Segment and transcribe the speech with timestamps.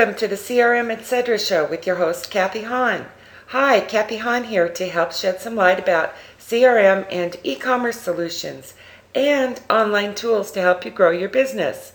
[0.00, 1.38] Welcome to the CRM Etc.
[1.38, 3.04] show with your host, Kathy Hahn.
[3.48, 8.72] Hi, Kathy Hahn here to help shed some light about CRM and e commerce solutions
[9.14, 11.92] and online tools to help you grow your business.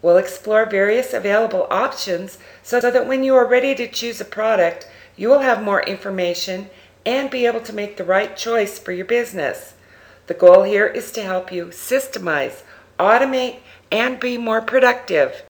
[0.00, 4.88] We'll explore various available options so that when you are ready to choose a product,
[5.14, 6.70] you will have more information
[7.04, 9.74] and be able to make the right choice for your business.
[10.26, 12.62] The goal here is to help you systemize,
[12.98, 13.58] automate,
[13.90, 15.42] and be more productive.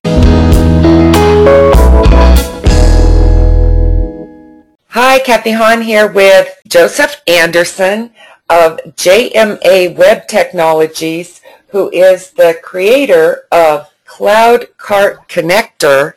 [4.93, 8.11] Hi, Kathy Hahn here with Joseph Anderson
[8.47, 16.13] of JMA Web Technologies, who is the creator of Cloud Cart Connector,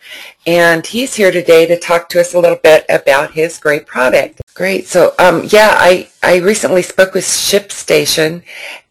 [0.46, 4.42] and he's here today to talk to us a little bit about his great product.
[4.52, 4.86] Great.
[4.86, 8.42] So, um, yeah, I, I recently spoke with ShipStation,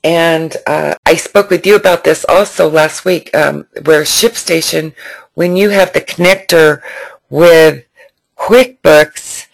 [0.03, 4.95] and uh, I spoke with you about this also last week, um, where ShipStation,
[5.35, 6.81] when you have the connector
[7.29, 7.85] with
[8.35, 9.45] QuickBooks,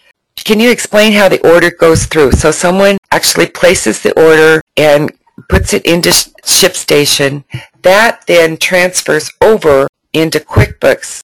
[0.44, 2.32] can you explain how the order goes through?
[2.32, 5.10] So someone actually places the order and
[5.48, 7.44] puts it into ShipStation.
[7.82, 11.20] That then transfers over into QuickBooks.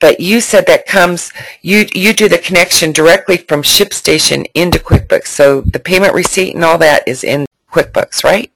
[0.00, 5.26] But you said that comes, you, you do the connection directly from ShipStation into QuickBooks.
[5.26, 8.50] So the payment receipt and all that is in QuickBooks, right?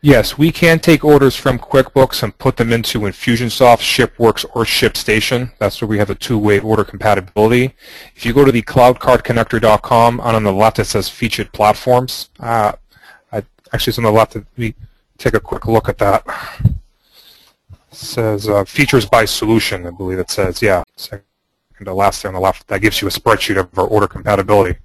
[0.00, 5.50] Yes, we can take orders from QuickBooks and put them into Infusionsoft, ShipWorks, or ShipStation.
[5.58, 7.74] That's where we have a two-way order compatibility.
[8.14, 12.28] If you go to the cloudcartconnector.com, and on the left it says Featured Platforms.
[12.38, 12.72] Uh,
[13.32, 14.36] I, actually, it's on the left.
[14.36, 14.74] Let me
[15.18, 16.24] take a quick look at that.
[16.64, 20.62] It says uh, Features by Solution, I believe it says.
[20.62, 21.24] Yeah, second
[21.84, 22.68] to last there on the left.
[22.68, 24.78] That gives you a spreadsheet of our order compatibility.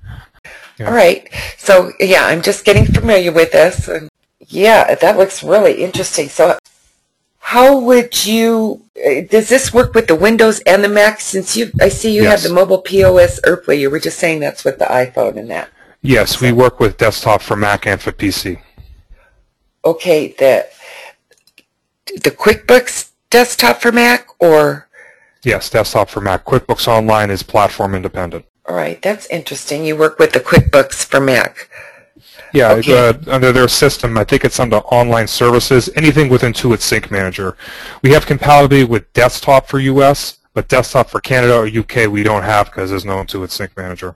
[0.79, 0.87] Yeah.
[0.87, 1.29] All right.
[1.59, 3.87] So, yeah, I'm just getting familiar with this.
[4.47, 6.29] Yeah, that looks really interesting.
[6.29, 6.57] So
[7.39, 11.19] how would you, uh, does this work with the Windows and the Mac?
[11.19, 12.41] Since you, I see you yes.
[12.41, 13.79] have the mobile POS Erply.
[13.79, 15.69] You were just saying that's with the iPhone and that.
[16.01, 16.45] Yes, so.
[16.45, 18.61] we work with desktop for Mac and for PC.
[19.85, 20.65] Okay, the,
[22.07, 24.87] the QuickBooks desktop for Mac or?
[25.43, 26.45] Yes, desktop for Mac.
[26.45, 28.45] QuickBooks Online is platform independent.
[28.65, 29.83] All right, that's interesting.
[29.83, 31.69] You work with the QuickBooks for Mac.
[32.53, 33.09] Yeah, okay.
[33.09, 37.57] uh, under their system, I think it's under online services, anything with Intuit Sync Manager.
[38.01, 42.43] We have compatibility with desktop for US, but desktop for Canada or UK we don't
[42.43, 44.15] have because there's no Intuit Sync Manager.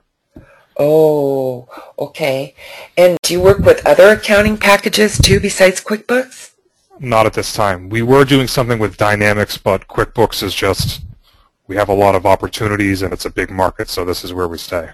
[0.76, 1.68] Oh,
[1.98, 2.54] okay.
[2.96, 6.52] And do you work with other accounting packages too besides QuickBooks?
[7.00, 7.88] Not at this time.
[7.88, 11.02] We were doing something with Dynamics, but QuickBooks is just,
[11.66, 14.48] we have a lot of opportunities and it's a big market, so this is where
[14.48, 14.90] we stay.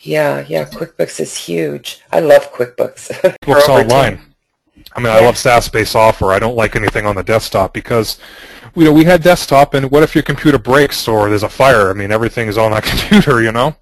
[0.00, 2.00] Yeah, yeah, QuickBooks is huge.
[2.12, 3.10] I love QuickBooks.
[3.42, 4.20] QuickBooks Online.
[4.96, 5.18] I mean, yeah.
[5.18, 6.32] I love SaaS-based software.
[6.32, 8.18] I don't like anything on the desktop because,
[8.76, 11.90] you know, we had desktop, and what if your computer breaks or there's a fire?
[11.90, 13.76] I mean, everything is on that computer, you know.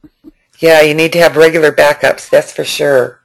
[0.59, 2.31] Yeah, you need to have regular backups.
[2.31, 3.21] That's for sure.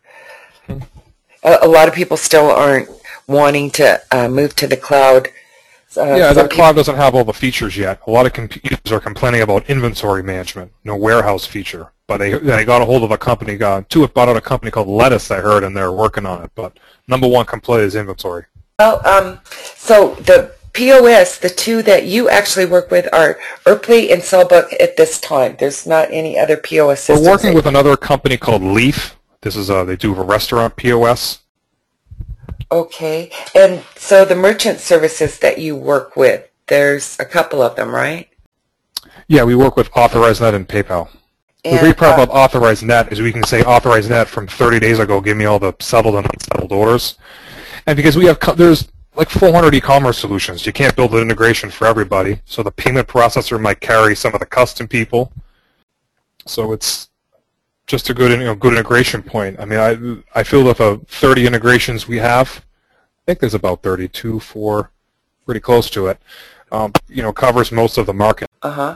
[0.68, 2.90] A, a lot of people still aren't
[3.28, 5.30] wanting to uh, move to the cloud.
[5.96, 8.02] Uh, yeah, the cloud doesn't have all the features yet.
[8.08, 11.92] A lot of computers are complaining about inventory management, no warehouse feature.
[12.08, 14.72] But they they got a hold of a company, got Intuit bought out a company
[14.72, 16.52] called Lettuce, I heard, and they're working on it.
[16.56, 18.46] But number one complaint is inventory.
[18.80, 19.40] Well, um,
[19.76, 24.96] so the POS, the two that you actually work with are Erply and Cellbook at
[24.96, 25.56] this time.
[25.60, 27.26] There's not any other POS systems.
[27.26, 29.18] We're working with another company called Leaf.
[29.42, 31.40] This is a, they do a restaurant POS.
[32.72, 33.32] Okay.
[33.56, 38.30] And so the merchant services that you work with, there's a couple of them, right?
[39.28, 41.10] Yeah, we work with AuthorizeNet and PayPal.
[41.68, 44.80] And, the great part uh, Authorize Net is we can say Authorize Net from 30
[44.80, 47.18] days ago, give me all the settled and unsettled orders.
[47.86, 51.88] And because we have, there's like 400 e-commerce solutions, you can't build an integration for
[51.88, 52.40] everybody.
[52.46, 55.32] So the payment processor might carry some of the custom people.
[56.46, 57.10] So it's
[57.88, 59.60] just a good, you know, good integration point.
[59.60, 62.64] I mean, I I feel that the 30 integrations we have,
[62.94, 64.92] I think there's about 32, four,
[65.46, 66.20] pretty close to it.
[66.72, 68.50] Um, you know, covers most of the market.
[68.62, 68.96] Uh huh.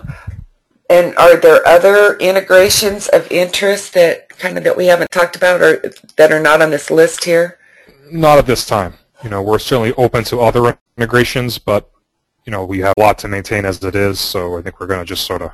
[0.92, 5.62] And are there other integrations of interest that kind of that we haven't talked about
[5.62, 5.82] or
[6.18, 7.58] that are not on this list here?
[8.12, 8.96] Not at this time.
[9.24, 11.90] You know, we're certainly open to other integrations, but
[12.46, 14.88] you know, we have a lot to maintain as it is, so I think we're
[14.88, 15.52] going to just sort of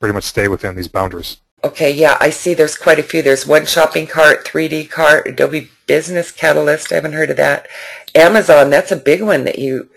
[0.00, 1.36] pretty much stay within these boundaries.
[1.62, 3.20] Okay, yeah, I see there's quite a few.
[3.20, 7.66] There's One Shopping Cart, 3D Cart, Adobe Business Catalyst, I haven't heard of that.
[8.14, 9.90] Amazon, that's a big one that you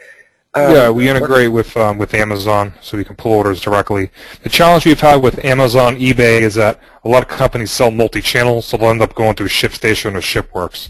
[0.55, 4.09] um, yeah, we integrate with um, with Amazon, so we can pull orders directly.
[4.41, 8.63] The challenge we've had with Amazon, eBay is that a lot of companies sell multi-channel,
[8.63, 10.89] so they'll end up going through ShipStation or ShipWorks.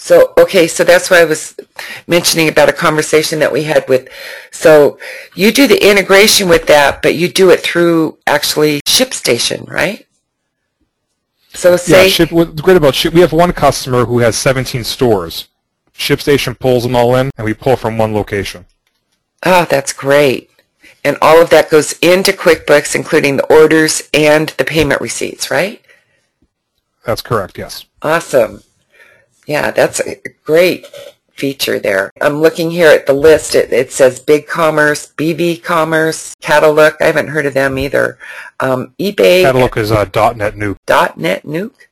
[0.00, 1.58] So, okay, so that's why I was
[2.06, 4.08] mentioning about a conversation that we had with,
[4.52, 4.98] so
[5.34, 10.06] you do the integration with that, but you do it through actually ShipStation, right?
[11.52, 14.84] So say, yeah, ship, what's great about Ship, we have one customer who has 17
[14.84, 15.47] stores.
[15.98, 18.64] ShipStation pulls them all in, and we pull from one location.
[19.44, 20.50] oh, that's great.
[21.04, 25.82] And all of that goes into QuickBooks, including the orders and the payment receipts, right?
[27.04, 27.84] That's correct, yes.
[28.02, 28.62] Awesome.
[29.46, 30.86] Yeah, that's a great
[31.32, 32.10] feature there.
[32.20, 33.54] I'm looking here at the list.
[33.54, 36.96] It, it says Big Commerce, BV Commerce, Catalook.
[37.00, 38.18] I haven't heard of them either.
[38.60, 39.42] Um, eBay.
[39.42, 40.76] Catalook is uh, DotNetNuke.
[41.16, 41.86] .NET Nuke.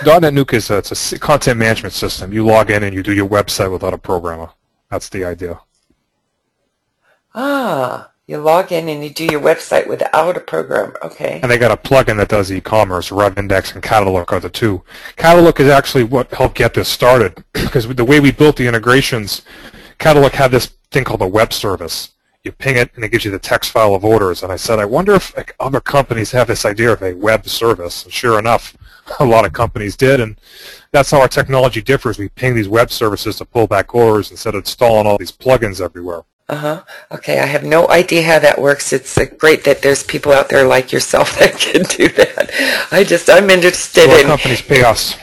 [0.00, 2.32] DotNetNuke is a, it's a content management system.
[2.32, 4.50] You log in and you do your website without a programmer.
[4.90, 5.60] That's the idea.
[7.34, 10.94] Ah, you log in and you do your website without a program.
[11.02, 11.40] Okay.
[11.42, 13.10] And they got a plugin that does e-commerce.
[13.10, 14.82] RevIndex and Catalook are the two.
[15.16, 19.42] Catalook is actually what helped get this started because the way we built the integrations,
[19.98, 22.13] Catalook had this thing called a web service.
[22.44, 24.42] You ping it and it gives you the text file of orders.
[24.42, 27.48] And I said, I wonder if like, other companies have this idea of a web
[27.48, 28.04] service.
[28.04, 28.76] And sure enough,
[29.20, 30.20] a lot of companies did.
[30.20, 30.38] And
[30.92, 32.18] that's how our technology differs.
[32.18, 35.80] We ping these web services to pull back orders instead of installing all these plugins
[35.80, 36.22] everywhere.
[36.46, 36.82] Uh-huh.
[37.10, 38.92] Okay, I have no idea how that works.
[38.92, 42.50] It's uh, great that there's people out there like yourself that can do that.
[42.92, 45.16] I just, I'm interested So in, companies pay us.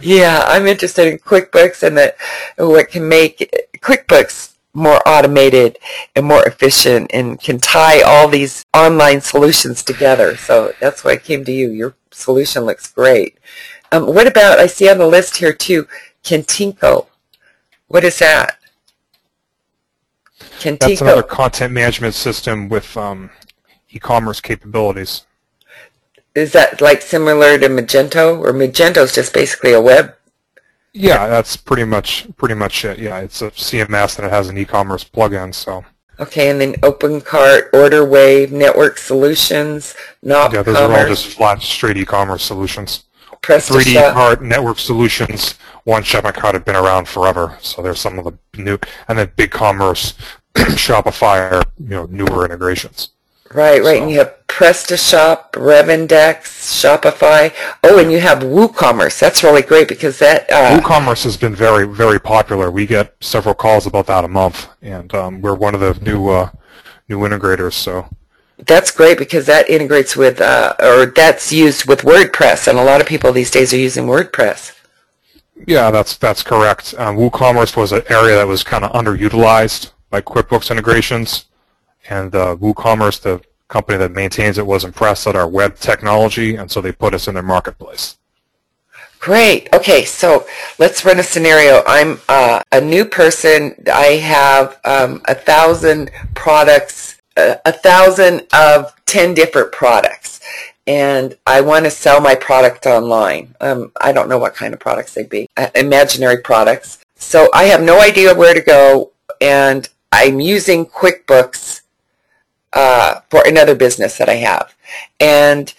[0.00, 2.16] yeah, I'm interested in QuickBooks and that
[2.56, 3.48] what can make
[3.78, 5.78] QuickBooks more automated
[6.14, 10.36] and more efficient and can tie all these online solutions together.
[10.36, 11.70] So that's why I came to you.
[11.70, 13.38] Your solution looks great.
[13.92, 15.86] Um, what about, I see on the list here too,
[16.24, 17.06] Kentico.
[17.86, 18.58] What is that?
[20.58, 20.78] Kentico.
[20.80, 23.30] That's another content management system with um,
[23.90, 25.24] e-commerce capabilities.
[26.34, 30.16] Is that like similar to Magento or Magento is just basically a web?
[30.94, 32.98] Yeah, that's pretty much pretty much it.
[32.98, 35.52] Yeah, it's a CMS and it has an e-commerce plugin.
[35.52, 35.84] So
[36.20, 41.96] Okay, and then OpenCart, OrderWave, Network Solutions, Not yeah, those are all just flat, straight
[41.96, 43.04] e-commerce solutions.
[43.42, 44.12] 3D PrestaShop.
[44.12, 47.58] Cart, Network Solutions, One Shop and Cart have been around forever.
[47.60, 50.14] So there's some of the new, and then BigCommerce,
[50.54, 53.10] Shopify are you know newer integrations.
[53.52, 53.96] Right, right.
[53.98, 56.42] So- And you have PrestaShop, RevIndex,
[56.80, 57.52] Shopify.
[57.82, 59.18] Oh, and you have WooCommerce.
[59.18, 62.70] That's really great because that, uh, WooCommerce has been very, very popular.
[62.70, 66.28] We get several calls about that a month, and um, we're one of the new
[66.28, 66.50] uh,
[67.08, 67.72] new integrators.
[67.74, 68.06] So
[68.64, 72.68] that's great because that integrates with, uh, or that's used with WordPress.
[72.68, 74.72] And a lot of people these days are using WordPress.
[75.66, 76.94] yeah, that's that's correct.
[76.96, 81.46] Um, WooCommerce was an area that was kind of underutilized by QuickBooks integrations,
[82.08, 86.70] and uh, WooCommerce, the company that maintains it, was impressed at our web technology, and
[86.70, 88.18] so they put us in their marketplace.
[89.18, 89.72] Great.
[89.72, 90.46] Okay, so
[90.78, 91.82] let's run a scenario.
[91.86, 93.74] I'm uh, a new person.
[93.90, 100.40] I have um, a thousand products, uh, a thousand of ten different products,
[100.86, 103.54] and I want to sell my product online.
[103.62, 106.98] Um, I don't know what kind of products they'd be, uh, imaginary products.
[107.16, 111.73] So I have no idea where to go, and I'm using QuickBooks
[112.74, 114.74] uh, for another business that I have,
[115.20, 115.72] and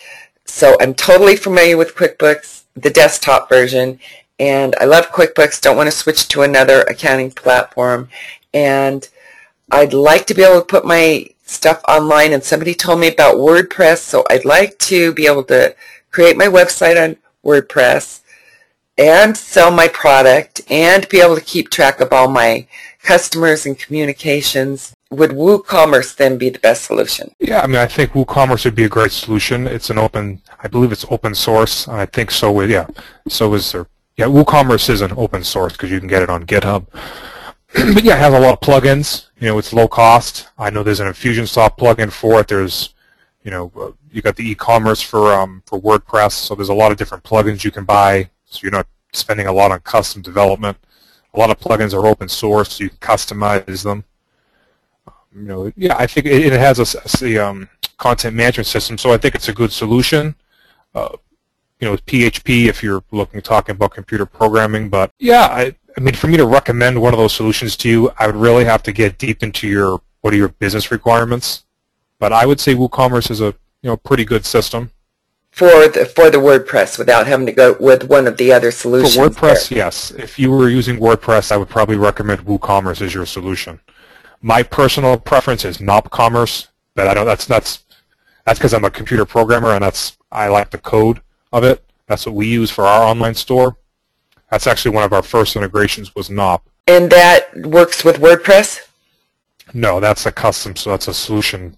[0.45, 3.99] so I'm totally familiar with QuickBooks, the desktop version,
[4.39, 8.09] and I love QuickBooks, don't want to switch to another accounting platform,
[8.53, 9.07] and
[9.71, 13.35] I'd like to be able to put my stuff online, and somebody told me about
[13.35, 15.75] WordPress, so I'd like to be able to
[16.11, 18.21] create my website on WordPress
[18.97, 22.67] and sell my product and be able to keep track of all my
[23.03, 24.94] customers and communications.
[25.15, 27.33] Would WooCommerce then be the best solution?
[27.39, 29.67] Yeah, I mean, I think WooCommerce would be a great solution.
[29.67, 32.51] It's an open, I believe it's open source, I think so.
[32.51, 32.87] With, yeah,
[33.27, 33.87] so is there.
[34.17, 36.87] Yeah, WooCommerce is an open source because you can get it on GitHub.
[37.93, 39.27] but yeah, it has a lot of plugins.
[39.39, 40.47] You know, it's low cost.
[40.57, 42.47] I know there's an Infusionsoft plugin for it.
[42.47, 42.93] There's,
[43.43, 46.31] you know, uh, you got the e-commerce for um, for WordPress.
[46.31, 48.29] So there's a lot of different plugins you can buy.
[48.45, 50.77] So you're not spending a lot on custom development.
[51.33, 54.05] A lot of plugins are open source, so you can customize them
[55.35, 59.17] you know, yeah, I think it, it has a um, content management system, so I
[59.17, 60.35] think it's a good solution.
[60.93, 61.17] Uh,
[61.79, 66.13] you know, PHP if you're looking talking about computer programming, but yeah, I, I mean,
[66.13, 68.93] for me to recommend one of those solutions to you, I would really have to
[68.93, 71.65] get deep into your what are your business requirements.
[72.17, 74.91] But I would say WooCommerce is a you know pretty good system
[75.51, 78.77] For the, for the WordPress without having to go with one of the other for
[78.77, 79.17] solutions.
[79.17, 79.69] WordPress.
[79.69, 79.79] there.
[79.79, 83.81] Yes, if you were using WordPress, I would probably recommend WooCommerce as your solution.
[84.45, 87.25] My personal preference is NopCommerce, but I don't.
[87.25, 87.83] That's that's
[88.45, 91.19] that's because I'm a computer programmer and that's I like the code
[91.51, 91.83] of it.
[92.05, 93.77] That's what we use for our online store.
[94.51, 96.63] That's actually one of our first integrations was NOP.
[96.85, 98.87] And that works with WordPress?
[99.73, 101.75] No, that's a custom, so that's a solution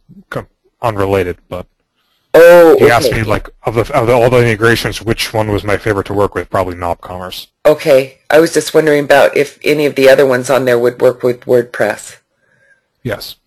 [0.82, 1.38] unrelated.
[1.48, 1.68] But
[2.34, 2.92] oh, you okay.
[2.92, 6.08] asked me like of the, of the, all the integrations, which one was my favorite
[6.08, 6.50] to work with?
[6.50, 7.48] Probably NOP Commerce.
[7.66, 11.00] Okay, I was just wondering about if any of the other ones on there would
[11.00, 12.18] work with WordPress.
[13.08, 13.38] Yes,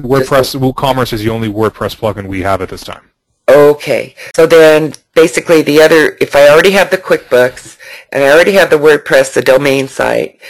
[0.00, 3.10] WordPress WooCommerce is the only WordPress plugin we have at this time.
[3.48, 7.78] Okay, so then basically the other, if I already have the QuickBooks
[8.12, 10.40] and I already have the WordPress, the domain site,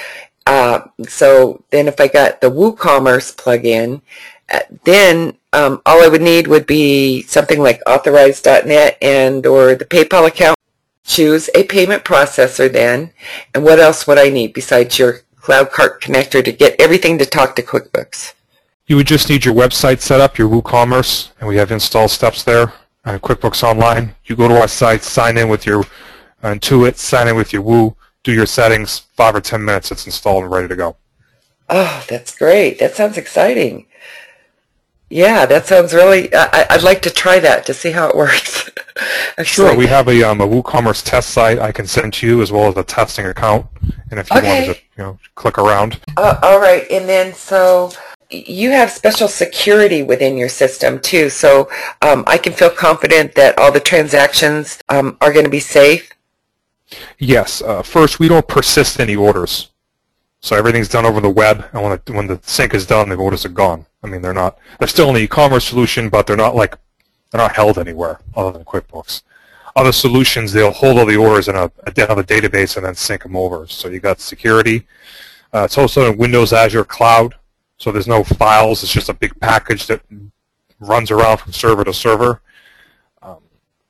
[0.47, 4.02] uh, so then if I got the WooCommerce plugin,
[4.52, 9.87] uh, then um, all I would need would be something like authorize.net and or the
[9.87, 10.59] PayPal account.
[11.04, 13.12] Choose a payment processor then,
[13.54, 17.26] and what else would I need besides your Cloud Cart connector to get everything to
[17.26, 18.35] talk to QuickBooks?
[18.92, 22.44] You would just need your website set up, your WooCommerce, and we have install steps
[22.44, 22.75] there
[23.06, 24.14] on QuickBooks Online.
[24.26, 25.80] You go to our site, sign in with your
[26.42, 30.04] uh, Intuit, sign in with your Woo, do your settings, five or ten minutes, it's
[30.04, 30.96] installed and ready to go.
[31.70, 32.80] Oh, that's great.
[32.80, 33.87] That sounds exciting.
[35.08, 38.68] Yeah, that sounds really, I, would like to try that to see how it works.
[39.42, 42.52] sure, we have a, um, a WooCommerce test site I can send to you as
[42.52, 43.64] well as a testing account.
[44.11, 44.49] And if you okay.
[44.49, 45.99] wanted to, you know, click around.
[46.18, 47.90] Uh, all right, and then so
[48.32, 51.68] you have special security within your system too, so
[52.00, 56.12] um, I can feel confident that all the transactions um, are going to be safe.
[57.18, 57.62] Yes.
[57.62, 59.70] Uh, first, we don't persist any orders,
[60.40, 63.16] so everything's done over the web, and when the, when the sync is done, the
[63.16, 63.86] orders are gone.
[64.02, 64.58] I mean, they're not.
[64.78, 66.76] They're still an e-commerce solution, but they're not like
[67.30, 69.22] they're not held anywhere other than QuickBooks.
[69.74, 73.36] Other solutions, they'll hold all the orders in a, another database and then sync them
[73.36, 73.66] over.
[73.66, 74.86] So you got security.
[75.54, 77.36] Uh, it's also in Windows Azure Cloud,
[77.82, 78.84] so there's no files.
[78.84, 80.02] It's just a big package that
[80.78, 82.40] runs around from server to server.
[83.22, 83.38] Um,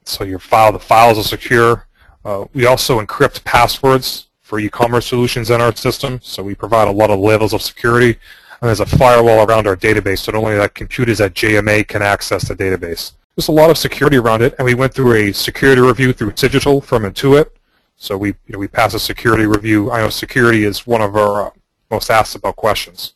[0.07, 1.87] so your file, the files are secure.
[2.25, 6.21] Uh, we also encrypt passwords for e-commerce solutions in our system.
[6.23, 8.19] So we provide a lot of levels of security.
[8.63, 12.49] And there's a firewall around our database, so only that computers at JMA can access
[12.49, 13.13] the database.
[13.37, 16.33] There's a lot of security around it, and we went through a security review through
[16.33, 17.51] Digital from Intuit.
[17.97, 19.91] So we, you know, we pass a security review.
[19.91, 21.51] I know security is one of our uh,
[21.91, 23.13] most asked about questions.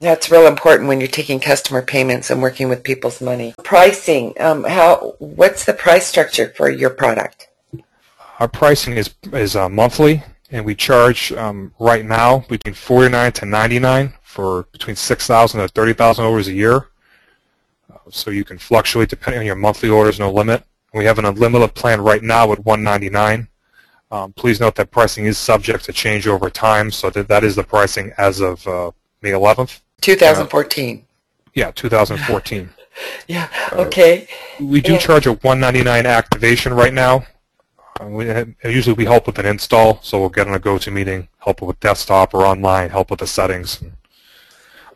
[0.00, 3.54] That's real important when you're taking customer payments and working with people's money.
[3.64, 5.16] Pricing, um, how?
[5.18, 7.48] What's the price structure for your product?
[8.38, 13.32] Our pricing is is uh, monthly, and we charge um, right now between forty nine
[13.32, 16.88] to ninety nine for between six thousand to thirty thousand orders a year.
[17.90, 20.62] Uh, so you can fluctuate depending on your monthly orders, no limit.
[20.92, 23.48] We have an unlimited plan right now at one ninety nine.
[24.10, 27.56] Um, please note that pricing is subject to change over time, so that that is
[27.56, 28.90] the pricing as of uh,
[29.22, 29.80] May 11th.
[30.00, 31.02] 2014.
[31.56, 32.68] Uh, yeah, 2014.
[33.28, 33.48] yeah.
[33.72, 34.28] Okay.
[34.60, 37.26] Uh, we do charge a 199 activation right now.
[37.98, 41.28] Uh, we, uh, usually we help with an install, so we'll get on a go-to-meeting,
[41.38, 43.82] help with desktop or online, help with the settings.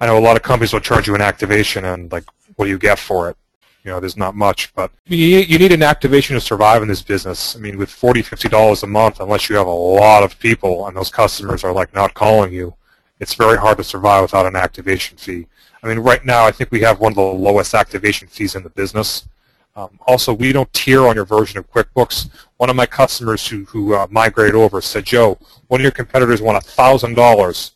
[0.00, 2.25] I know a lot of companies will charge you an activation, and like,
[2.57, 3.37] what do you get for it?
[3.85, 7.00] You know, there's not much, but you, you need an activation to survive in this
[7.00, 7.57] business.
[7.57, 10.95] I mean, with 40 $50 a month, unless you have a lot of people and
[10.95, 12.75] those customers are like not calling you,
[13.21, 15.47] it's very hard to survive without an activation fee.
[15.83, 18.62] I mean, right now, I think we have one of the lowest activation fees in
[18.62, 19.29] the business.
[19.77, 22.31] Um, also, we don't tier on your version of QuickBooks.
[22.57, 26.43] One of my customers who, who uh, migrated over said, Joe, one of your competitors
[26.43, 27.71] want $1,000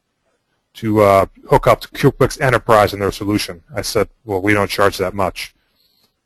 [0.74, 3.62] to uh, hook up to QuickBooks Enterprise in their solution.
[3.74, 5.54] I said, well, we don't charge that much.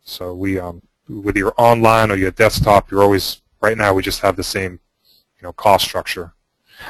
[0.03, 4.21] So we, um, with your online or your desktop, you're always, right now, we just
[4.21, 4.81] have the same
[5.39, 6.33] you know, cost structure.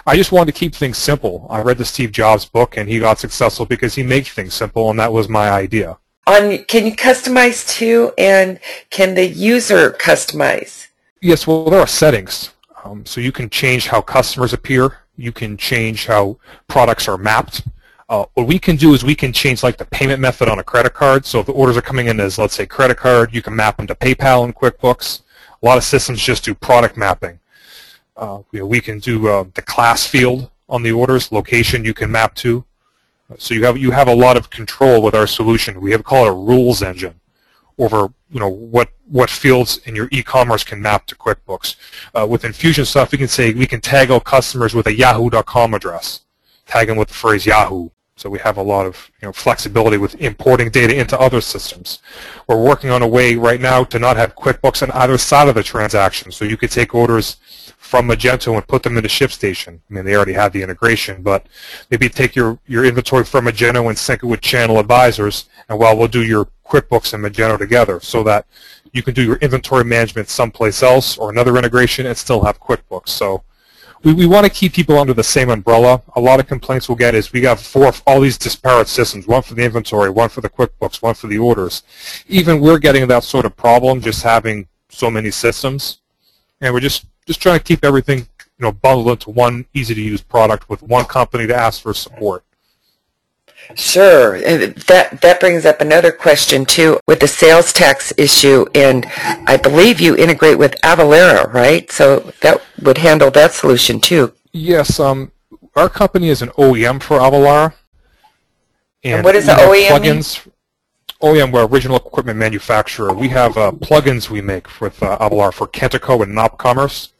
[0.07, 1.47] I just wanted to keep things simple.
[1.51, 4.91] I read the Steve Jobs book, and he got successful because he makes things simple,
[4.91, 5.99] and that was my idea.
[6.27, 10.89] On can you customize too, and can the user customize?
[11.21, 12.51] Yes, well, there are settings.
[12.85, 14.99] Um, so you can change how customers appear.
[15.17, 17.63] You can change how products are mapped.
[18.09, 20.65] Uh, what we can do is we can change like the payment method on a
[20.65, 21.27] credit card.
[21.27, 23.77] So if the orders are coming in as, let's say, credit card, you can map
[23.77, 25.23] them to PayPal and QuickBooks.
[25.63, 27.41] A lot of systems just do product mapping.
[28.19, 31.95] Uh, you know, we can do uh, the class field on the orders, location you
[31.95, 32.65] can map to.
[33.39, 35.81] So you have you have a lot of control with our solution.
[35.81, 37.21] We have called it a rules engine
[37.79, 41.77] over you know what what fields in your e-commerce can map to QuickBooks.
[42.15, 46.21] Uh, with Infusionsoft, we can say we can tag our customers with a Yahoo.com address,
[46.67, 47.91] tag them with the phrase Yahoo.
[48.19, 52.01] So we have a lot of you know, flexibility with importing data into other systems.
[52.49, 55.55] We're working on a way right now to not have QuickBooks on either side of
[55.55, 56.33] the transaction.
[56.33, 57.37] So you could take orders
[57.79, 59.79] from Magento and put them into ShipStation.
[59.89, 61.47] I mean, they already have the integration, but
[61.93, 65.97] maybe take your, your inventory from Magento and sync it with Channel Advisors, and while
[65.97, 68.47] we'll do your QuickBooks and Magento together so that
[68.93, 73.11] you can do your inventory management someplace else or another integration and still have QuickBooks.
[73.11, 73.45] So
[74.05, 76.03] we, we want to keep people under the same umbrella.
[76.17, 79.43] A lot of complaints we'll get is we have four all these disparate systems, one
[79.43, 81.83] for the inventory, one for the QuickBooks, one for the orders.
[82.29, 85.99] Even we're getting that sort of problem just having so many systems.
[86.61, 88.27] And we're just, just trying to keep everything you
[88.59, 92.45] know, bundled into one easy-to-use product with one company to ask for support.
[93.75, 94.41] Sure.
[94.41, 99.07] That that brings up another question too with the sales tax issue and
[99.47, 101.91] I believe you integrate with Avalara, right?
[101.93, 104.33] So that would handle that solution too.
[104.53, 105.33] Yes, um
[105.77, 107.75] our company is an OEM for Avalara.
[109.05, 109.89] And, and what is the OEM?
[109.89, 110.47] Plugins.
[110.47, 110.55] Mean?
[111.21, 113.13] OEM, we're original equipment manufacturer.
[113.13, 117.11] We have uh, plugins we make with uh, Avalara for Kentico and NopCommerce.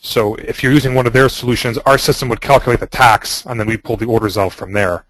[0.00, 3.58] So if you're using one of their solutions, our system would calculate the tax, and
[3.58, 5.04] then we pull the orders out from there.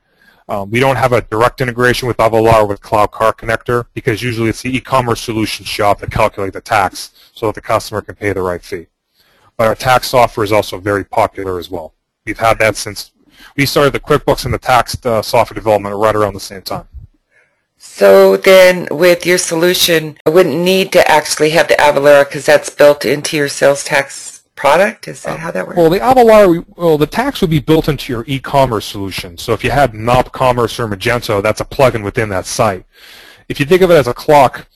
[0.49, 4.49] Um, we don't have a direct integration with Avalara with Cloud Cart Connector because usually
[4.49, 8.33] it's the e-commerce solution shop that calculate the tax so that the customer can pay
[8.33, 8.87] the right fee.
[9.59, 11.93] But our tax software is also very popular as well.
[12.25, 13.13] We've had that since
[13.57, 16.89] we started the QuickBooks and the tax uh, software development right around the same time.
[17.77, 22.71] So then with your solution, I wouldn't need to actually have the Avalara because that's
[22.71, 25.07] built into your sales tax product?
[25.09, 25.77] Is that how that works?
[25.77, 29.39] Well, the Avalara, well, the tax would be built into your e-commerce solution.
[29.39, 32.85] So if you had NopCommerce or Magento, that's a plugin within that site.
[33.49, 34.67] If you think of it as a clock,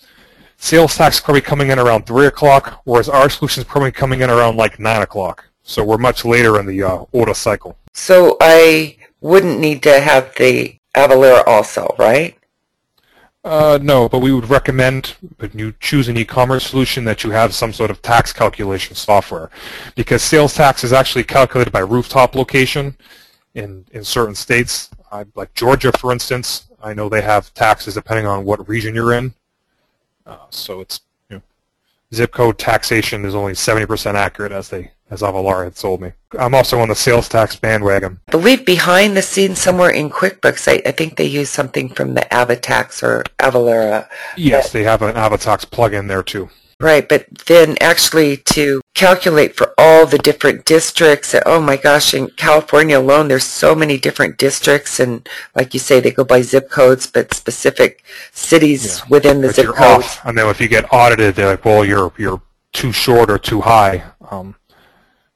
[0.56, 4.20] sales tax is probably coming in around 3 o'clock, whereas our solution is probably coming
[4.20, 5.44] in around like 9 o'clock.
[5.64, 7.76] So we're much later in the uh, order cycle.
[7.92, 12.36] So I wouldn't need to have the Avalara also, right?
[13.44, 17.52] Uh, no, but we would recommend when you choose an e-commerce solution that you have
[17.52, 19.50] some sort of tax calculation software
[19.96, 22.96] because sales tax is actually calculated by rooftop location
[23.54, 24.90] in, in certain states.
[25.10, 29.12] Uh, like Georgia, for instance, I know they have taxes depending on what region you're
[29.12, 29.34] in.
[30.24, 31.42] Uh, so it's you know,
[32.14, 36.12] zip code taxation is only 70% accurate as they as Avalara had sold me.
[36.38, 38.18] I'm also on the sales tax bandwagon.
[38.28, 42.14] I believe behind the scenes somewhere in QuickBooks, I, I think they use something from
[42.14, 44.08] the Avatax or Avalara.
[44.38, 46.48] Yes, they have an Avatax plugin there too.
[46.80, 52.28] Right, but then actually to calculate for all the different districts, oh my gosh, in
[52.30, 56.70] California alone, there's so many different districts, and like you say, they go by zip
[56.70, 59.04] codes, but specific cities yeah.
[59.10, 60.06] within the if zip codes.
[60.06, 63.38] Off, and then if you get audited, they're like, well, you're you're too short or
[63.38, 64.02] too high.
[64.30, 64.56] Um,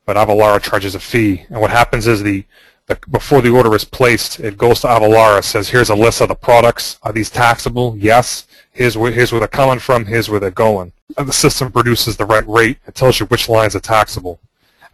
[0.06, 1.44] but Avalara charges a fee.
[1.50, 2.44] And what happens is the,
[2.86, 6.28] the, before the order is placed, it goes to Avalara, says, here's a list of
[6.28, 6.98] the products.
[7.02, 7.96] Are these taxable?
[7.98, 8.46] Yes.
[8.72, 10.06] Here's where, here's where they're coming from.
[10.06, 10.92] Here's where they're going.
[11.18, 12.78] And the system produces the right rate.
[12.86, 14.38] It tells you which lines are taxable.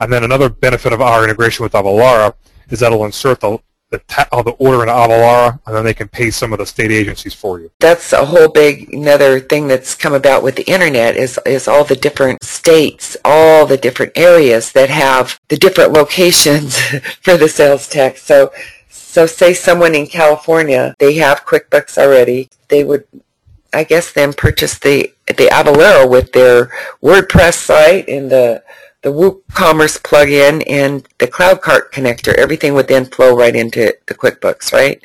[0.00, 2.34] And then another benefit of our integration with Avalara
[2.70, 3.58] is that it'll insert the,
[3.92, 6.66] the, ta- oh, the order in Avalara, and then they can pay some of the
[6.66, 7.70] state agencies for you.
[7.78, 11.84] That's a whole big another thing that's come about with the internet is is all
[11.84, 16.78] the different states, all the different areas that have the different locations
[17.20, 18.22] for the sales tax.
[18.22, 18.52] So
[18.88, 23.04] so say someone in California, they have QuickBooks already, they would
[23.74, 26.66] I guess then purchase the the Avalara with their
[27.02, 28.62] WordPress site and the
[29.02, 34.14] the WooCommerce plugin and the Cloud Cart connector, everything would then flow right into the
[34.14, 35.04] QuickBooks, right?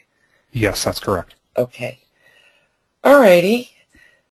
[0.52, 1.36] Yes, that's correct.
[1.58, 2.00] Okay.
[3.04, 3.72] All righty.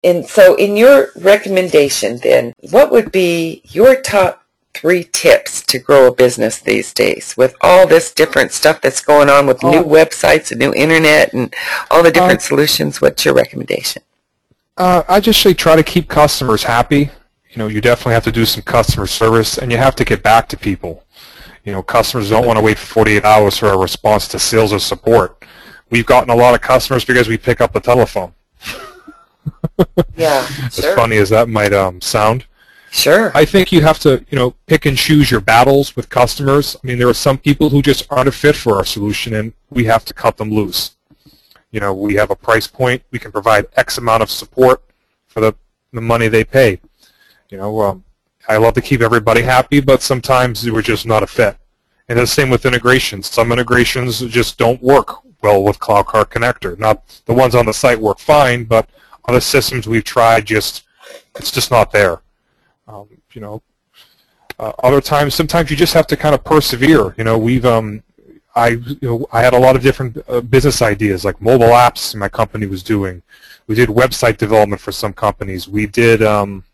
[0.02, 6.08] And so in your recommendation then, what would be your top three tips to grow
[6.08, 10.50] a business these days with all this different stuff that's going on with new websites
[10.50, 11.54] and new internet and
[11.90, 13.00] all the different uh, solutions?
[13.00, 14.02] What's your recommendation?
[14.76, 17.10] Uh, I just say try to keep customers happy
[17.54, 20.24] you know, you definitely have to do some customer service, and you have to get
[20.24, 21.04] back to people.
[21.62, 24.72] You know, customers don't want to wait for 48 hours for a response to sales
[24.72, 25.44] or support.
[25.88, 28.34] We've gotten a lot of customers because we pick up the telephone.
[30.16, 32.44] yeah, As funny as that might um, sound.
[32.90, 33.30] Sure.
[33.36, 36.76] I think you have to, you know, pick and choose your battles with customers.
[36.82, 39.52] I mean, there are some people who just aren't a fit for our solution, and
[39.70, 40.96] we have to cut them loose.
[41.70, 43.02] You know, we have a price point.
[43.12, 44.82] We can provide X amount of support
[45.26, 45.54] for the,
[45.92, 46.80] the money they pay.
[47.54, 48.04] You know, um,
[48.48, 51.56] I love to keep everybody happy, but sometimes we're just not a fit.
[52.08, 53.30] And the same with integrations.
[53.30, 56.76] Some integrations just don't work well with Cloud Cart Connector.
[56.76, 58.90] Not the ones on the site work fine, but
[59.28, 60.82] other systems we've tried just
[61.36, 62.22] it's just not there.
[62.88, 63.62] Um, you know,
[64.58, 67.14] uh, other times, sometimes you just have to kind of persevere.
[67.16, 68.02] You know, we've um,
[68.56, 72.16] I you know I had a lot of different uh, business ideas like mobile apps
[72.16, 73.22] my company was doing.
[73.68, 75.68] We did website development for some companies.
[75.68, 76.64] We did um,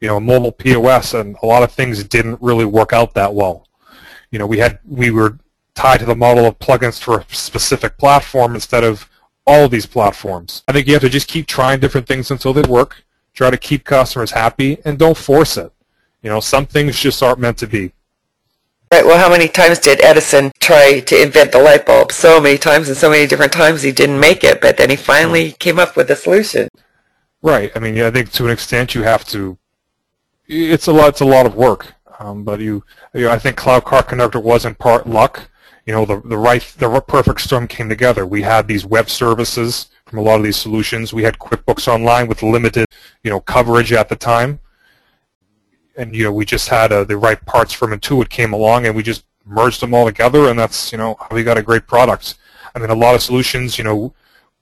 [0.00, 3.66] you know, mobile POS, and a lot of things didn't really work out that well.
[4.30, 5.38] You know, we had we were
[5.74, 9.08] tied to the model of plugins for a specific platform instead of
[9.46, 10.62] all of these platforms.
[10.66, 13.04] I think you have to just keep trying different things until they work.
[13.32, 15.72] Try to keep customers happy, and don't force it.
[16.22, 17.92] You know, some things just aren't meant to be.
[18.92, 19.04] Right.
[19.04, 22.12] Well, how many times did Edison try to invent the light bulb?
[22.12, 24.96] So many times and so many different times he didn't make it, but then he
[24.96, 26.68] finally came up with a solution.
[27.42, 27.72] Right.
[27.74, 29.58] I mean, yeah, I think to an extent you have to.
[30.48, 31.08] It's a lot.
[31.10, 31.94] It's a lot of work.
[32.18, 35.50] Um, but you, you know, I think Cloud Cart Connector was in part luck.
[35.84, 38.26] You know, the the right, the perfect storm came together.
[38.26, 41.12] We had these web services from a lot of these solutions.
[41.12, 42.86] We had QuickBooks Online with limited,
[43.22, 44.60] you know, coverage at the time
[45.96, 48.94] and you know we just had uh, the right parts from Intuit came along, and
[48.94, 51.86] we just merged them all together, and that's you know how we got a great
[51.86, 52.36] product.
[52.74, 54.14] I mean, a lot of solutions, you know,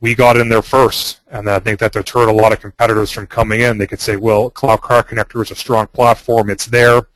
[0.05, 3.27] we got in there first, and I think that deterred a lot of competitors from
[3.27, 3.79] coming in.
[3.79, 7.07] They could say, well, Cloud Cart Connector is a strong platform; it's there.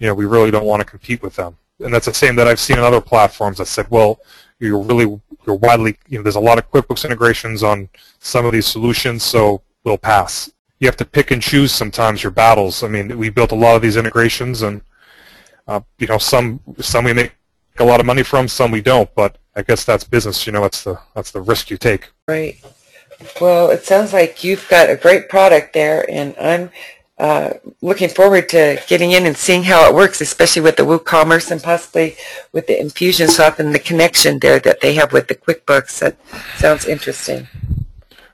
[0.00, 2.48] You know, we really don't want to compete with them, and that's the same that
[2.48, 4.18] I've seen in other platforms that said, well,
[4.58, 8.50] you're really you're widely you know there's a lot of QuickBooks integrations on some of
[8.50, 12.82] these solutions, so we'll pass you have to pick and choose sometimes your battles.
[12.82, 14.80] I mean, we built a lot of these integrations, and
[15.68, 17.34] uh, you know, some some we make
[17.78, 19.14] a lot of money from, some we don't.
[19.14, 20.46] But I guess that's business.
[20.46, 22.10] You know, that's the that's the risk you take.
[22.28, 22.62] Right.
[23.40, 26.70] Well, it sounds like you've got a great product there, and I'm
[27.18, 31.50] uh, looking forward to getting in and seeing how it works, especially with the WooCommerce
[31.50, 32.16] and possibly
[32.52, 35.98] with the Infusionsoft and the connection there that they have with the QuickBooks.
[35.98, 36.16] That
[36.56, 37.46] sounds interesting.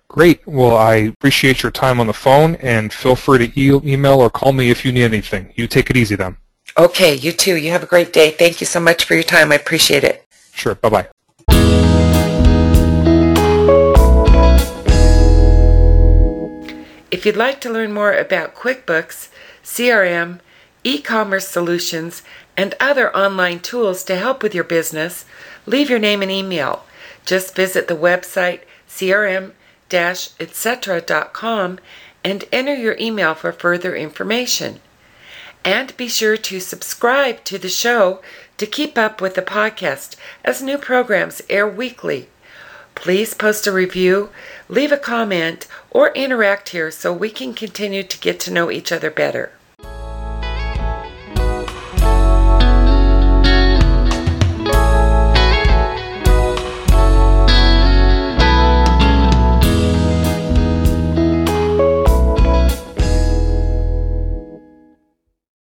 [0.07, 0.47] Great.
[0.47, 4.31] Well, I appreciate your time on the phone, and feel free to e- email or
[4.31, 5.53] call me if you need anything.
[5.57, 6.37] You take it easy then.
[6.79, 7.57] Okay, you too.
[7.57, 8.31] You have a great day.
[8.31, 9.51] Thank you so much for your time.
[9.51, 10.26] I appreciate it.
[10.57, 10.75] Sure.
[10.75, 11.09] Bye-bye.
[17.11, 19.29] If you'd like to learn more about QuickBooks,
[19.63, 20.41] CRM,
[20.83, 22.23] e-commerce solutions,
[22.57, 25.27] and other online tools to help with your business,
[25.67, 26.85] leave your name and email.
[27.27, 29.53] Just visit the website crm
[29.93, 31.79] etc.com
[32.25, 34.81] and enter your email for further information.
[35.65, 38.21] And be sure to subscribe to the show
[38.59, 42.29] to keep up with the podcast as new programs air weekly.
[42.95, 44.31] Please post a review,
[44.69, 48.91] leave a comment, or interact here so we can continue to get to know each
[48.91, 49.53] other better.